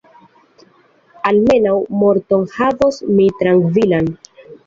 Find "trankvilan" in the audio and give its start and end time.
3.43-4.09